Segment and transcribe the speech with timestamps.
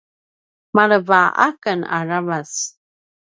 [0.75, 2.53] maleva aken aravac